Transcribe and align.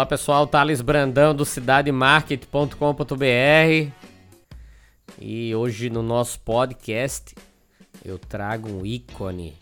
Olá 0.00 0.06
pessoal, 0.06 0.46
Thales 0.46 0.80
Brandão 0.80 1.34
do 1.34 1.44
cidademarket.com.br 1.44 3.92
e 5.20 5.54
hoje 5.54 5.90
no 5.90 6.02
nosso 6.02 6.40
podcast 6.40 7.34
eu 8.02 8.18
trago 8.18 8.70
um 8.70 8.86
ícone, 8.86 9.58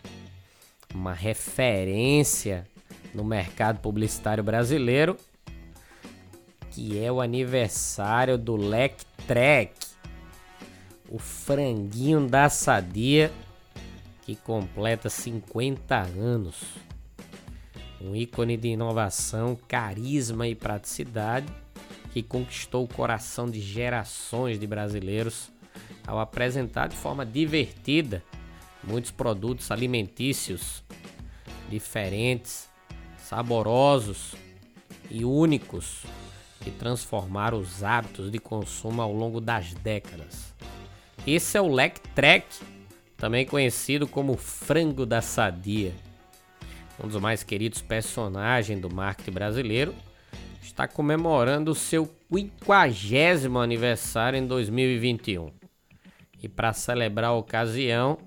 uma 0.95 1.11
referência 1.11 2.65
no 3.13 3.21
mercado 3.21 3.81
publicitário 3.81 4.41
brasileiro 4.41 5.17
que 6.71 6.97
é 6.97 7.11
o 7.11 7.19
aniversário 7.19 8.37
do 8.37 8.55
Lectrek, 8.55 9.73
o 11.09 11.19
franguinho 11.19 12.29
da 12.29 12.47
Sadia 12.47 13.29
que 14.21 14.37
completa 14.37 15.09
50 15.09 15.97
anos 15.97 16.55
um 18.01 18.15
ícone 18.15 18.55
de 18.55 18.69
inovação, 18.69 19.57
carisma 19.67 20.47
e 20.47 20.55
praticidade 20.55 21.47
que 22.11 22.23
conquistou 22.23 22.83
o 22.83 22.87
coração 22.87 23.49
de 23.49 23.59
gerações 23.59 24.59
de 24.59 24.65
brasileiros 24.65 25.51
ao 26.07 26.19
apresentar 26.19 26.87
de 26.87 26.95
forma 26.95 27.25
divertida 27.25 28.23
muitos 28.83 29.11
produtos 29.11 29.69
alimentícios 29.69 30.83
diferentes, 31.69 32.67
saborosos 33.17 34.33
e 35.09 35.23
únicos 35.23 36.03
que 36.61 36.71
transformaram 36.71 37.59
os 37.59 37.83
hábitos 37.83 38.31
de 38.31 38.39
consumo 38.39 39.01
ao 39.01 39.13
longo 39.13 39.39
das 39.39 39.73
décadas. 39.73 40.53
Esse 41.27 41.57
é 41.57 41.61
o 41.61 41.67
Lec 41.67 41.99
Trek, 42.15 42.47
também 43.15 43.45
conhecido 43.45 44.07
como 44.07 44.35
frango 44.35 45.05
da 45.05 45.21
sadia 45.21 45.93
um 47.03 47.07
dos 47.07 47.21
mais 47.21 47.43
queridos 47.43 47.81
personagens 47.81 48.79
do 48.79 48.93
marketing 48.93 49.31
brasileiro, 49.31 49.95
está 50.61 50.87
comemorando 50.87 51.73
seu 51.73 52.09
50 52.31 53.59
aniversário 53.59 54.37
em 54.37 54.45
2021. 54.45 55.51
E 56.41 56.47
para 56.47 56.73
celebrar 56.73 57.31
a 57.31 57.33
ocasião, 57.33 58.17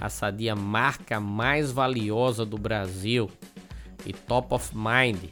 a 0.00 0.08
Sadia 0.08 0.54
marca 0.54 1.18
mais 1.18 1.72
valiosa 1.72 2.44
do 2.44 2.56
Brasil 2.56 3.30
e 4.06 4.12
top 4.12 4.54
of 4.54 4.72
mind 4.74 5.24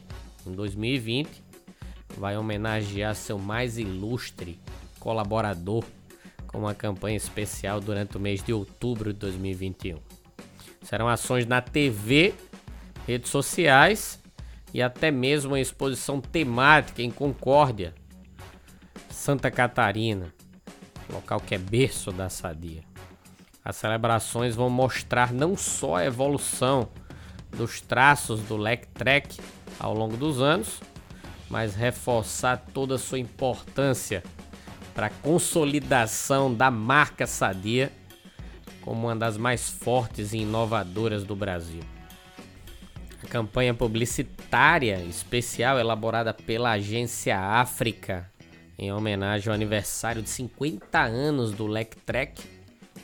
em 0.47 0.53
2020 0.53 1.45
vai 2.17 2.37
homenagear 2.37 3.15
seu 3.15 3.39
mais 3.39 3.79
ilustre 3.79 4.59
colaborador 4.99 5.85
com 6.47 6.59
uma 6.59 6.75
campanha 6.75 7.17
especial 7.17 7.81
durante 7.81 8.17
o 8.17 8.21
mês 8.21 8.43
de 8.43 8.53
outubro 8.53 9.13
de 9.13 9.19
2021. 9.21 9.99
Serão 10.83 11.09
ações 11.09 11.47
na 11.47 11.61
TV 11.61 12.33
redes 13.07 13.31
sociais 13.31 14.21
e 14.75 14.83
até 14.83 15.11
mesmo 15.11 15.53
uma 15.53 15.61
exposição 15.61 16.21
temática 16.21 17.01
em 17.01 17.11
Concórdia, 17.11 17.95
Santa 19.09 19.51
Catarina, 19.51 20.33
local 21.11 21.41
que 21.41 21.55
é 21.55 21.59
berço 21.59 22.11
da 22.11 22.29
sadia. 22.29 22.83
As 23.65 23.77
celebrações 23.77 24.55
vão 24.55 24.69
mostrar 24.69 25.33
não 25.33 25.57
só 25.57 25.97
a 25.97 26.05
evolução 26.05 26.89
dos 27.57 27.81
traços 27.81 28.41
do 28.43 28.57
Lectrek 28.57 29.41
ao 29.79 29.95
longo 29.95 30.17
dos 30.17 30.41
anos, 30.41 30.81
mas 31.49 31.75
reforçar 31.75 32.59
toda 32.73 32.97
a 32.97 32.99
sua 32.99 33.19
importância 33.19 34.23
para 34.95 35.07
a 35.07 35.11
consolidação 35.11 36.53
da 36.53 36.71
marca 36.71 37.27
Sadia 37.27 37.93
como 38.81 39.09
uma 39.09 39.17
das 39.17 39.37
mais 39.37 39.69
fortes 39.69 40.33
e 40.33 40.39
inovadoras 40.39 41.25
do 41.25 41.35
Brasil. 41.35 41.83
Campanha 43.29 43.75
publicitária 43.75 45.03
especial 45.05 45.79
elaborada 45.79 46.33
pela 46.33 46.73
agência 46.73 47.39
África 47.39 48.31
em 48.79 48.93
homenagem 48.93 49.49
ao 49.49 49.55
aniversário 49.55 50.23
de 50.23 50.29
50 50.29 51.01
anos 51.01 51.53
do 51.53 51.67
Lectrek 51.67 52.43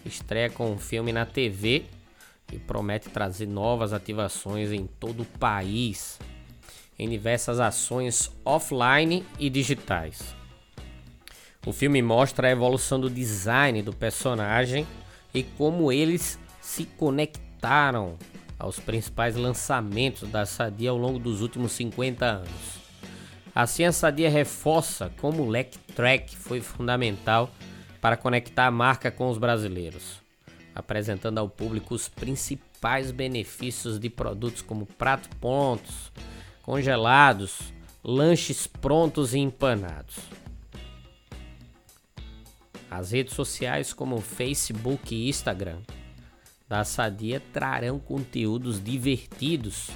estreia 0.05 0.51
com 0.51 0.71
um 0.71 0.79
filme 0.79 1.13
na 1.13 1.25
TV 1.25 1.85
e 2.53 2.59
promete 2.59 3.09
trazer 3.09 3.47
novas 3.47 3.93
ativações 3.93 4.71
em 4.71 4.87
todo 4.87 5.23
o 5.23 5.39
país 5.39 6.19
em 6.99 7.09
diversas 7.09 7.59
ações 7.59 8.31
offline 8.45 9.25
e 9.39 9.49
digitais. 9.49 10.35
O 11.67 11.73
filme 11.73 12.03
mostra 12.03 12.49
a 12.49 12.51
evolução 12.51 13.01
do 13.01 13.09
design 13.09 13.83
do 13.83 13.93
personagem 13.93 14.87
e 15.33 15.43
como 15.43 15.91
eles 15.91 16.39
se 16.61 16.85
conectaram 16.85 18.19
aos 18.63 18.79
principais 18.79 19.35
lançamentos 19.35 20.29
da 20.29 20.47
Sadia 20.47 20.91
ao 20.91 20.97
longo 20.97 21.19
dos 21.19 21.41
últimos 21.41 21.73
50 21.73 22.25
anos. 22.25 22.81
Assim, 23.53 23.83
a 23.83 23.91
Sadia 23.91 24.31
reforça 24.31 25.13
como 25.21 25.43
o 25.43 25.49
Lec 25.49 25.77
Track 25.97 26.37
foi 26.37 26.61
fundamental 26.61 27.51
para 28.01 28.17
conectar 28.17 28.67
a 28.67 28.71
marca 28.71 29.11
com 29.11 29.29
os 29.29 29.37
brasileiros, 29.37 30.23
apresentando 30.73 31.39
ao 31.39 31.49
público 31.49 31.93
os 31.93 32.09
principais 32.09 33.11
benefícios 33.11 33.99
de 33.99 34.09
produtos 34.09 34.63
como 34.63 34.87
pratos 34.87 35.29
prontos, 35.41 36.13
congelados, 36.63 37.73
lanches 38.03 38.69
prontos 38.69 39.35
e 39.35 39.41
empanados. 39.41 40.19
As 42.89 43.11
redes 43.11 43.35
sociais 43.35 43.93
como 43.93 44.21
Facebook 44.21 45.13
e 45.13 45.29
Instagram 45.29 45.81
da 46.69 46.85
Sadia 46.85 47.43
trarão 47.53 47.99
conteúdos 47.99 48.83
divertidos 48.83 49.91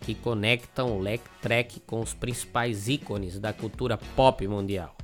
que 0.00 0.14
conectam 0.14 0.96
o 0.96 1.00
Lec 1.00 1.22
Trek 1.40 1.80
com 1.80 2.00
os 2.00 2.14
principais 2.14 2.88
ícones 2.88 3.38
da 3.38 3.52
cultura 3.52 3.98
pop 4.16 4.46
mundial. 4.46 4.96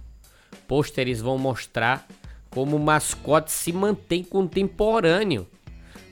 Pôsteres 0.68 1.20
vão 1.20 1.36
mostrar 1.36 2.06
como 2.50 2.76
o 2.76 2.80
mascote 2.80 3.50
se 3.50 3.72
mantém 3.72 4.22
contemporâneo 4.22 5.46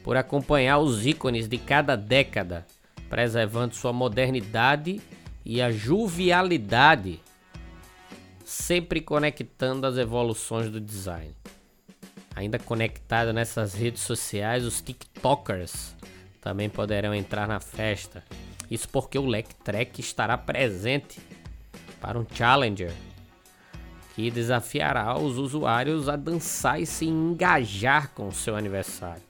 por 0.02 0.16
acompanhar 0.16 0.78
os 0.78 1.06
ícones 1.06 1.46
de 1.46 1.58
cada 1.58 1.96
década, 1.96 2.66
preservando 3.08 3.74
sua 3.74 3.92
modernidade 3.92 5.00
e 5.44 5.62
a 5.62 5.70
jovialidade, 5.70 7.20
sempre 8.44 9.00
conectando 9.00 9.86
as 9.86 9.96
evoluções 9.96 10.68
do 10.68 10.80
design 10.80 11.32
ainda 12.34 12.58
conectado 12.58 13.32
nessas 13.32 13.74
redes 13.74 14.02
sociais, 14.02 14.64
os 14.64 14.80
TikTokers 14.80 15.94
também 16.40 16.68
poderão 16.68 17.14
entrar 17.14 17.46
na 17.46 17.60
festa. 17.60 18.22
Isso 18.70 18.88
porque 18.88 19.18
o 19.18 19.26
Lectrek 19.26 20.00
estará 20.00 20.36
presente 20.36 21.20
para 22.00 22.18
um 22.18 22.26
Challenger 22.34 22.92
que 24.14 24.30
desafiará 24.30 25.16
os 25.16 25.38
usuários 25.38 26.08
a 26.08 26.16
dançar 26.16 26.80
e 26.80 26.86
se 26.86 27.06
engajar 27.06 28.10
com 28.10 28.28
o 28.28 28.32
seu 28.32 28.56
aniversário. 28.56 29.22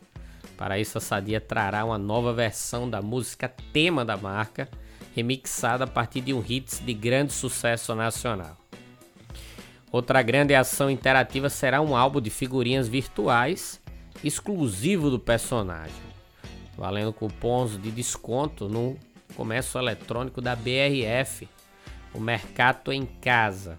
Para 0.56 0.78
isso, 0.78 0.98
a 0.98 1.00
Sadia 1.00 1.40
trará 1.40 1.84
uma 1.84 1.98
nova 1.98 2.32
versão 2.32 2.88
da 2.88 3.00
música 3.00 3.48
tema 3.72 4.04
da 4.04 4.16
marca, 4.16 4.68
remixada 5.14 5.84
a 5.84 5.86
partir 5.86 6.20
de 6.20 6.32
um 6.32 6.44
hits 6.46 6.80
de 6.80 6.94
grande 6.94 7.32
sucesso 7.32 7.94
nacional. 7.94 8.61
Outra 9.92 10.22
grande 10.22 10.54
ação 10.54 10.90
interativa 10.90 11.50
será 11.50 11.82
um 11.82 11.94
álbum 11.94 12.18
de 12.18 12.30
figurinhas 12.30 12.88
virtuais 12.88 13.78
exclusivo 14.24 15.10
do 15.10 15.18
personagem, 15.18 15.94
valendo 16.78 17.12
cupons 17.12 17.76
de 17.76 17.90
desconto 17.90 18.70
no 18.70 18.96
comércio 19.36 19.78
eletrônico 19.78 20.40
da 20.40 20.56
BRF, 20.56 21.46
o 22.14 22.20
Mercato 22.20 22.90
em 22.90 23.04
Casa. 23.04 23.78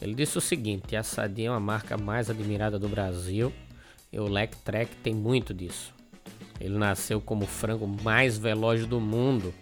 ele 0.00 0.14
disse 0.14 0.38
o 0.38 0.40
seguinte: 0.40 0.94
a 0.94 1.02
Sadia 1.02 1.48
é 1.48 1.50
uma 1.50 1.58
marca 1.58 1.96
mais 1.96 2.30
admirada 2.30 2.78
do 2.78 2.88
Brasil 2.88 3.52
e 4.12 4.20
o 4.20 4.28
Lec 4.28 4.56
Trek 4.58 4.94
tem 4.96 5.14
muito 5.14 5.52
disso. 5.52 5.94
Ele 6.60 6.76
nasceu 6.78 7.20
como 7.20 7.44
o 7.44 7.48
frango 7.48 7.86
mais 7.86 8.38
veloz 8.38 8.86
do 8.86 9.00
mundo 9.00 9.52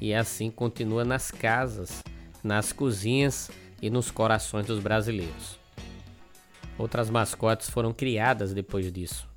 e 0.00 0.14
assim 0.14 0.50
continua 0.50 1.04
nas 1.04 1.30
casas 1.30 2.02
nas 2.42 2.72
cozinhas 2.72 3.50
e 3.80 3.90
nos 3.90 4.10
corações 4.10 4.66
dos 4.66 4.80
brasileiros. 4.80 5.58
Outras 6.78 7.10
mascotes 7.10 7.68
foram 7.68 7.92
criadas 7.92 8.54
depois 8.54 8.92
disso, 8.92 9.28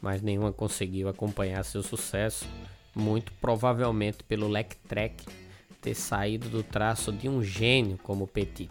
mas 0.00 0.22
nenhuma 0.22 0.52
conseguiu 0.52 1.08
acompanhar 1.08 1.64
seu 1.64 1.82
sucesso, 1.82 2.46
muito 2.94 3.32
provavelmente 3.40 4.22
pelo 4.22 4.48
Lectrek 4.48 5.24
ter 5.80 5.94
saído 5.94 6.48
do 6.48 6.62
traço 6.62 7.12
de 7.12 7.28
um 7.28 7.42
gênio 7.42 7.98
como 7.98 8.26
Petit. 8.26 8.70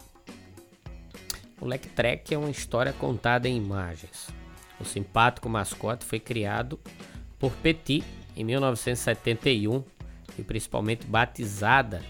O 1.60 1.66
Lectrek 1.66 2.34
é 2.34 2.38
uma 2.38 2.50
história 2.50 2.92
contada 2.92 3.48
em 3.48 3.56
imagens. 3.56 4.28
O 4.80 4.84
simpático 4.84 5.48
mascote 5.48 6.04
foi 6.04 6.18
criado 6.18 6.80
por 7.38 7.52
Petit 7.52 8.02
em 8.36 8.42
1971 8.42 9.84
e 10.38 10.42
principalmente 10.42 11.06
batizada 11.06 12.02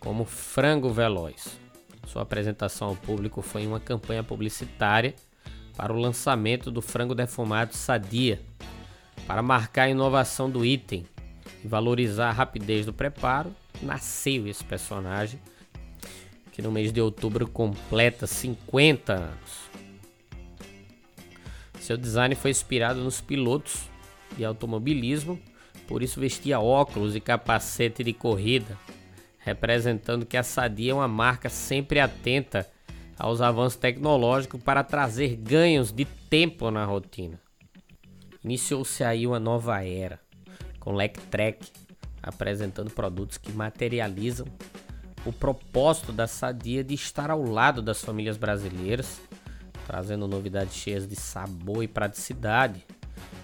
como 0.00 0.24
Frango 0.24 0.90
Veloz. 0.90 1.60
Sua 2.06 2.22
apresentação 2.22 2.88
ao 2.88 2.96
público 2.96 3.42
foi 3.42 3.66
uma 3.66 3.78
campanha 3.78 4.24
publicitária 4.24 5.14
para 5.76 5.92
o 5.92 5.98
lançamento 5.98 6.70
do 6.70 6.82
frango 6.82 7.14
defumado 7.14 7.76
Sadia, 7.76 8.40
para 9.26 9.42
marcar 9.42 9.84
a 9.84 9.90
inovação 9.90 10.50
do 10.50 10.64
item 10.64 11.06
e 11.62 11.68
valorizar 11.68 12.30
a 12.30 12.32
rapidez 12.32 12.84
do 12.86 12.92
preparo, 12.92 13.54
nasceu 13.80 14.48
esse 14.48 14.64
personagem 14.64 15.38
que 16.50 16.60
no 16.60 16.72
mês 16.72 16.92
de 16.92 17.00
outubro 17.00 17.46
completa 17.46 18.26
50 18.26 19.12
anos. 19.12 19.70
Seu 21.78 21.96
design 21.96 22.34
foi 22.34 22.50
inspirado 22.50 23.00
nos 23.00 23.20
pilotos 23.20 23.88
de 24.36 24.44
automobilismo, 24.44 25.40
por 25.86 26.02
isso 26.02 26.20
vestia 26.20 26.60
óculos 26.60 27.14
e 27.14 27.20
capacete 27.20 28.02
de 28.02 28.12
corrida 28.12 28.76
representando 29.50 30.24
que 30.24 30.36
a 30.36 30.42
Sadia 30.42 30.92
é 30.92 30.94
uma 30.94 31.08
marca 31.08 31.48
sempre 31.48 31.98
atenta 31.98 32.68
aos 33.18 33.40
avanços 33.40 33.78
tecnológicos 33.78 34.62
para 34.62 34.84
trazer 34.84 35.36
ganhos 35.36 35.92
de 35.92 36.04
tempo 36.04 36.70
na 36.70 36.84
rotina. 36.84 37.38
Iniciou-se 38.44 39.02
aí 39.02 39.26
uma 39.26 39.40
nova 39.40 39.84
era, 39.84 40.20
com 40.78 40.94
Lectrek 40.94 41.66
apresentando 42.22 42.90
produtos 42.90 43.38
que 43.38 43.50
materializam 43.52 44.46
o 45.24 45.32
propósito 45.32 46.12
da 46.12 46.26
Sadia 46.26 46.84
de 46.84 46.94
estar 46.94 47.30
ao 47.30 47.42
lado 47.42 47.82
das 47.82 48.02
famílias 48.02 48.36
brasileiras, 48.36 49.20
trazendo 49.86 50.28
novidades 50.28 50.74
cheias 50.74 51.08
de 51.08 51.16
sabor 51.16 51.82
e 51.82 51.88
praticidade 51.88 52.86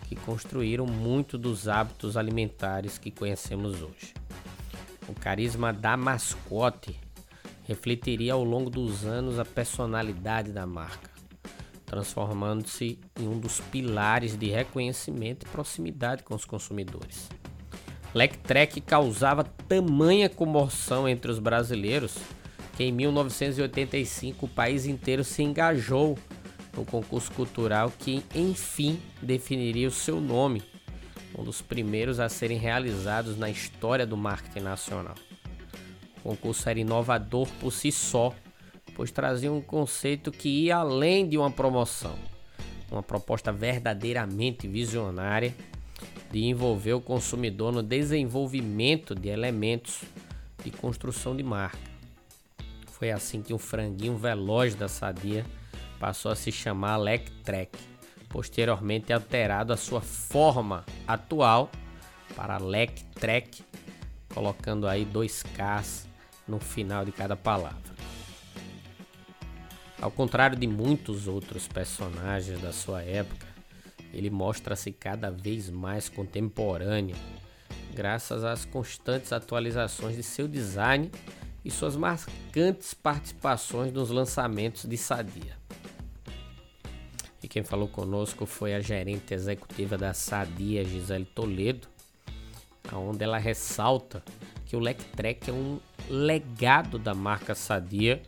que 0.08 0.14
construíram 0.14 0.86
muito 0.86 1.36
dos 1.36 1.66
hábitos 1.66 2.16
alimentares 2.16 2.96
que 2.96 3.10
conhecemos 3.10 3.82
hoje. 3.82 4.14
O 5.08 5.14
carisma 5.14 5.72
da 5.72 5.96
mascote 5.96 6.98
refletiria 7.64 8.32
ao 8.32 8.42
longo 8.42 8.70
dos 8.70 9.04
anos 9.04 9.38
a 9.38 9.44
personalidade 9.44 10.52
da 10.52 10.66
marca, 10.66 11.10
transformando-se 11.84 12.98
em 13.18 13.28
um 13.28 13.38
dos 13.38 13.60
pilares 13.60 14.36
de 14.36 14.46
reconhecimento 14.46 15.46
e 15.46 15.48
proximidade 15.48 16.22
com 16.22 16.34
os 16.34 16.44
consumidores. 16.44 17.28
Lectrek 18.14 18.80
causava 18.80 19.44
tamanha 19.44 20.28
comoção 20.28 21.08
entre 21.08 21.30
os 21.30 21.38
brasileiros 21.38 22.16
que 22.76 22.84
em 22.84 22.92
1985 22.92 24.46
o 24.46 24.48
país 24.48 24.86
inteiro 24.86 25.24
se 25.24 25.42
engajou 25.42 26.18
no 26.76 26.84
concurso 26.84 27.32
cultural 27.32 27.92
que 27.98 28.22
enfim 28.34 29.00
definiria 29.22 29.88
o 29.88 29.92
seu 29.92 30.20
nome 30.20 30.62
um 31.34 31.42
dos 31.44 31.62
primeiros 31.62 32.20
a 32.20 32.28
serem 32.28 32.58
realizados 32.58 33.36
na 33.36 33.50
história 33.50 34.06
do 34.06 34.16
marketing 34.16 34.60
nacional. 34.60 35.14
O 36.18 36.30
concurso 36.30 36.68
era 36.68 36.80
inovador 36.80 37.48
por 37.60 37.72
si 37.72 37.92
só, 37.92 38.34
pois 38.94 39.10
trazia 39.10 39.52
um 39.52 39.60
conceito 39.60 40.30
que 40.30 40.48
ia 40.48 40.76
além 40.76 41.28
de 41.28 41.38
uma 41.38 41.50
promoção, 41.50 42.16
uma 42.90 43.02
proposta 43.02 43.52
verdadeiramente 43.52 44.66
visionária 44.66 45.54
de 46.30 46.44
envolver 46.44 46.94
o 46.94 47.00
consumidor 47.00 47.72
no 47.72 47.82
desenvolvimento 47.82 49.14
de 49.14 49.28
elementos 49.28 50.02
de 50.64 50.70
construção 50.70 51.36
de 51.36 51.42
marca. 51.42 51.78
Foi 52.86 53.10
assim 53.10 53.42
que 53.42 53.52
o 53.52 53.58
franguinho 53.58 54.16
veloz 54.16 54.74
da 54.74 54.88
Sadia 54.88 55.44
passou 56.00 56.32
a 56.32 56.34
se 56.34 56.50
chamar 56.50 56.96
Lectrek 56.96 57.78
posteriormente 58.36 59.14
alterado 59.14 59.72
a 59.72 59.78
sua 59.78 60.02
forma 60.02 60.84
atual 61.08 61.70
para 62.34 62.58
Lec 62.58 63.02
Trek, 63.14 63.64
colocando 64.34 64.86
aí 64.86 65.06
dois 65.06 65.42
Ks 65.42 66.06
no 66.46 66.60
final 66.60 67.02
de 67.02 67.12
cada 67.12 67.34
palavra. 67.34 67.96
Ao 69.98 70.10
contrário 70.10 70.54
de 70.54 70.66
muitos 70.66 71.26
outros 71.26 71.66
personagens 71.66 72.60
da 72.60 72.74
sua 72.74 73.02
época, 73.02 73.46
ele 74.12 74.28
mostra-se 74.28 74.92
cada 74.92 75.30
vez 75.30 75.70
mais 75.70 76.10
contemporâneo, 76.10 77.16
graças 77.94 78.44
às 78.44 78.66
constantes 78.66 79.32
atualizações 79.32 80.14
de 80.14 80.22
seu 80.22 80.46
design 80.46 81.10
e 81.64 81.70
suas 81.70 81.96
marcantes 81.96 82.92
participações 82.92 83.94
nos 83.94 84.10
lançamentos 84.10 84.84
de 84.84 84.98
Sadia. 84.98 85.56
E 87.46 87.48
quem 87.48 87.62
falou 87.62 87.86
conosco 87.86 88.44
foi 88.44 88.74
a 88.74 88.80
gerente 88.80 89.32
executiva 89.32 89.96
da 89.96 90.12
Sadia, 90.12 90.84
Gisele 90.84 91.24
Toledo, 91.24 91.86
onde 92.92 93.22
ela 93.22 93.38
ressalta 93.38 94.20
que 94.64 94.74
o 94.74 94.80
Lectrek 94.80 95.48
é 95.48 95.52
um 95.52 95.78
legado 96.10 96.98
da 96.98 97.14
marca 97.14 97.54
Sadia 97.54 98.20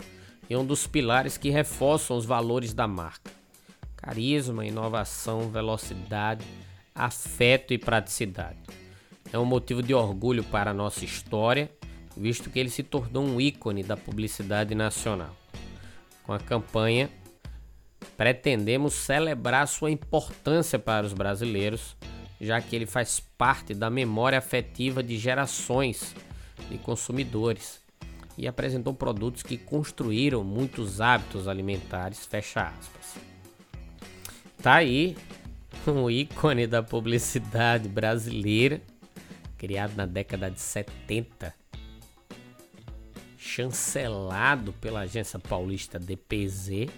e 0.48 0.54
um 0.54 0.64
dos 0.64 0.86
pilares 0.86 1.36
que 1.36 1.50
reforçam 1.50 2.16
os 2.16 2.24
valores 2.24 2.72
da 2.72 2.86
marca. 2.86 3.32
Carisma, 3.96 4.64
inovação, 4.64 5.50
velocidade, 5.50 6.46
afeto 6.94 7.74
e 7.74 7.78
praticidade. 7.78 8.60
É 9.32 9.38
um 9.38 9.44
motivo 9.44 9.82
de 9.82 9.92
orgulho 9.92 10.44
para 10.44 10.70
a 10.70 10.74
nossa 10.74 11.04
história, 11.04 11.68
visto 12.16 12.50
que 12.50 12.60
ele 12.60 12.70
se 12.70 12.84
tornou 12.84 13.24
um 13.24 13.40
ícone 13.40 13.82
da 13.82 13.96
publicidade 13.96 14.76
nacional. 14.76 15.36
Com 16.22 16.32
a 16.32 16.38
campanha 16.38 17.10
pretendemos 18.18 18.94
celebrar 18.94 19.68
sua 19.68 19.92
importância 19.92 20.76
para 20.76 21.06
os 21.06 21.12
brasileiros, 21.12 21.96
já 22.40 22.60
que 22.60 22.74
ele 22.74 22.84
faz 22.84 23.20
parte 23.20 23.72
da 23.72 23.88
memória 23.88 24.36
afetiva 24.36 25.04
de 25.04 25.16
gerações 25.16 26.16
de 26.68 26.76
consumidores 26.78 27.80
e 28.36 28.48
apresentou 28.48 28.92
produtos 28.92 29.44
que 29.44 29.56
construíram 29.56 30.42
muitos 30.42 31.00
hábitos 31.00 31.46
alimentares, 31.46 32.26
fecha 32.26 32.62
aspas. 32.62 33.14
Tá 34.60 34.74
aí 34.74 35.16
um 35.86 36.10
ícone 36.10 36.66
da 36.66 36.82
publicidade 36.82 37.88
brasileira, 37.88 38.82
criado 39.56 39.94
na 39.96 40.06
década 40.06 40.50
de 40.50 40.60
70, 40.60 41.54
chancelado 43.36 44.72
pela 44.74 45.00
agência 45.00 45.38
paulista 45.38 46.00
DPZ, 46.00 46.88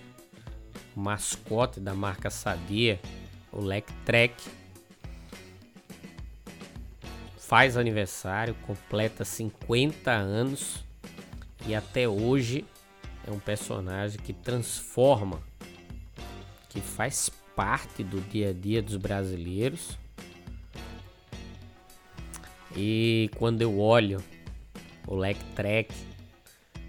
mascote 1.01 1.81
da 1.81 1.95
marca 1.95 2.31
Sadia, 2.31 3.01
o 3.51 3.61
Lectrek. 3.61 4.35
Faz 7.39 7.77
aniversário, 7.77 8.55
completa 8.67 9.25
50 9.25 10.11
anos 10.13 10.85
e 11.67 11.75
até 11.75 12.09
hoje 12.09 12.65
é 13.27 13.31
um 13.33 13.41
personagem 13.41 14.21
que 14.21 14.33
transforma, 14.33 15.43
que 16.69 16.81
faz 16.81 17.29
parte 17.57 18.05
do 18.05 18.21
dia 18.21 18.51
a 18.51 18.53
dia 18.53 18.81
dos 18.81 18.97
brasileiros. 18.97 19.99
E 22.77 23.31
quando 23.37 23.63
eu 23.63 23.81
olho 23.81 24.23
o 25.09 25.17
Lectrek, 25.17 25.93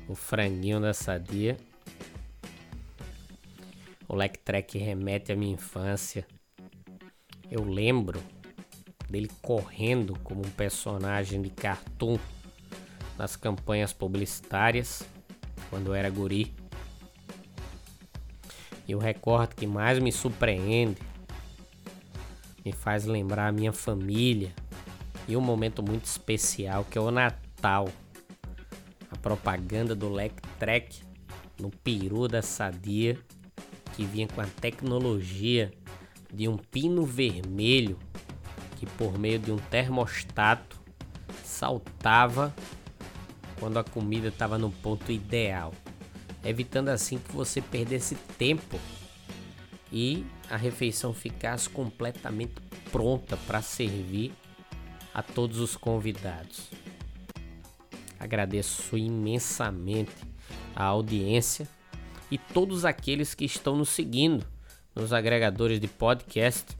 o 0.08 0.13
franguinho 0.13 0.80
da 0.80 0.94
sadia, 0.94 1.58
o 4.12 4.15
Lectrek 4.15 4.77
remete 4.77 5.32
à 5.32 5.38
minha 5.38 5.53
infância. 5.53 6.27
Eu 7.50 7.63
lembro 7.63 8.22
dele 9.10 9.32
correndo 9.41 10.20
como 10.20 10.41
um 10.41 10.50
personagem 10.50 11.41
de 11.41 11.50
cartoon 11.50 12.20
nas 13.18 13.38
campanhas 13.38 13.94
publicitárias 13.94 15.08
quando 15.70 15.88
eu 15.88 15.94
era 15.94 16.10
guri. 16.10 16.53
E 18.86 18.94
o 18.94 19.00
recorde 19.00 19.56
que 19.56 19.65
mais 19.65 19.98
me 19.98 20.12
surpreende, 20.12 21.01
me 22.65 22.74
faz 22.74 23.06
lembrar 23.06 23.48
a 23.48 23.51
minha 23.53 23.72
família 23.72 24.53
e 25.25 25.38
um 25.38 25.41
momento 25.41 25.82
muito 25.82 26.03
especial 26.03 26.84
que 26.84 26.98
é 26.98 27.01
o 27.01 27.12
Natal. 27.12 27.88
A 29.10 29.15
propaganda 29.15 29.96
do 29.96 30.10
Lectrek 30.10 31.01
no 31.58 31.70
peru 31.70 32.27
da 32.27 32.41
Sadia 32.41 33.18
que 33.95 34.05
vinha 34.05 34.27
com 34.27 34.41
a 34.41 34.48
tecnologia 34.48 35.71
de 36.33 36.48
um 36.48 36.57
pino 36.57 37.05
vermelho 37.05 37.98
que 38.77 38.86
por 38.86 39.17
meio 39.17 39.38
de 39.38 39.51
um 39.51 39.57
termostato 39.57 40.81
saltava 41.43 42.53
quando 43.60 43.77
a 43.77 43.83
comida 43.83 44.29
estava 44.29 44.57
no 44.57 44.71
ponto 44.71 45.12
ideal, 45.12 45.71
evitando 46.43 46.89
assim 46.89 47.19
que 47.19 47.31
você 47.31 47.62
perdesse 47.62 48.15
tempo 48.39 48.79
e 49.91 50.25
a 50.50 50.57
refeição 50.57 51.13
ficasse 51.13 51.69
completamente 51.69 52.55
pronta 52.91 53.38
para 53.38 53.62
servir 53.62 54.33
a 55.13 55.21
todos 55.21 55.60
os 55.60 55.77
convidados. 55.77 56.71
Agradeço 58.19 58.98
imensamente 58.98 60.15
a 60.75 60.86
audiência 60.86 61.67
e 62.31 62.38
todos 62.38 62.85
aqueles 62.85 63.35
que 63.35 63.45
estão 63.45 63.75
nos 63.75 63.89
seguindo 63.89 64.45
nos 64.95 65.13
agregadores 65.13 65.79
de 65.79 65.88
podcast 65.88 66.77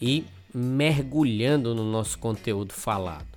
e 0.00 0.24
mergulhando 0.52 1.74
no 1.74 1.84
nosso 1.84 2.18
conteúdo 2.18 2.72
falado. 2.72 3.33